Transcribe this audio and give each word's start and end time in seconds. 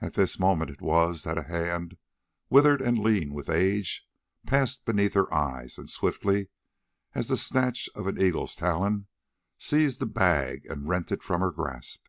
At 0.00 0.14
this 0.14 0.38
moment 0.38 0.70
it 0.70 0.80
was 0.80 1.24
that 1.24 1.36
a 1.36 1.42
hand, 1.42 1.98
withered 2.48 2.80
and 2.80 2.96
lean 2.98 3.34
with 3.34 3.50
age, 3.50 4.08
passed 4.46 4.86
beneath 4.86 5.12
her 5.12 5.30
eyes, 5.30 5.76
and, 5.76 5.90
swiftly 5.90 6.48
as 7.14 7.28
the 7.28 7.36
snatch 7.36 7.86
of 7.94 8.06
an 8.06 8.18
eagle's 8.18 8.56
talon, 8.56 9.08
seized 9.58 9.98
the 10.00 10.06
bag 10.06 10.64
and 10.70 10.88
rent 10.88 11.12
it 11.12 11.22
from 11.22 11.42
her 11.42 11.50
grasp. 11.50 12.06